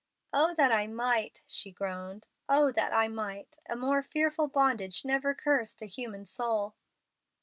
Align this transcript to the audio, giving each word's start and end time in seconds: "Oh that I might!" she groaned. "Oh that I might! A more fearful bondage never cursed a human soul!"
"Oh 0.33 0.55
that 0.55 0.71
I 0.71 0.87
might!" 0.87 1.43
she 1.45 1.69
groaned. 1.71 2.27
"Oh 2.49 2.71
that 2.71 2.91
I 2.91 3.07
might! 3.07 3.59
A 3.69 3.75
more 3.75 4.01
fearful 4.01 4.47
bondage 4.47 5.05
never 5.05 5.35
cursed 5.35 5.83
a 5.83 5.85
human 5.85 6.25
soul!" 6.25 6.73